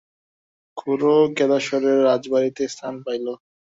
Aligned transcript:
খুড়ো 0.77 1.15
কেদারেশ্বর 1.35 1.83
রাজবাড়িতে 2.07 2.63
স্থান 2.73 2.93
পাইল। 3.05 3.25